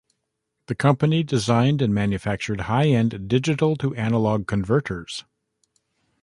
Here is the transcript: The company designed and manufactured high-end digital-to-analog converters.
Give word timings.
The 0.65 0.73
company 0.73 1.21
designed 1.21 1.79
and 1.79 1.93
manufactured 1.93 2.61
high-end 2.61 3.27
digital-to-analog 3.27 4.47
converters. 4.47 5.25